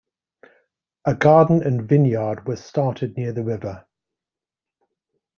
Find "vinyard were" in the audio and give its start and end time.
1.87-2.55